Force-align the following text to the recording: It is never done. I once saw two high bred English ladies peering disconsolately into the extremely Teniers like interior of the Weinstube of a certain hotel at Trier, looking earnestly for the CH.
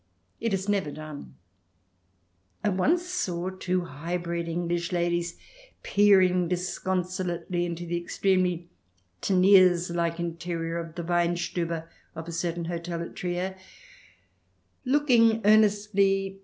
It 0.39 0.51
is 0.51 0.67
never 0.67 0.89
done. 0.89 1.35
I 2.63 2.69
once 2.69 3.05
saw 3.05 3.51
two 3.51 3.81
high 3.81 4.17
bred 4.17 4.47
English 4.47 4.91
ladies 4.91 5.37
peering 5.83 6.47
disconsolately 6.47 7.67
into 7.67 7.85
the 7.85 7.97
extremely 7.97 8.67
Teniers 9.21 9.91
like 9.95 10.19
interior 10.19 10.79
of 10.79 10.95
the 10.95 11.03
Weinstube 11.03 11.85
of 12.15 12.27
a 12.27 12.31
certain 12.31 12.65
hotel 12.65 13.03
at 13.03 13.15
Trier, 13.15 13.55
looking 14.85 15.39
earnestly 15.45 15.83
for 15.85 15.97
the 15.97 16.37
CH. 16.39 16.39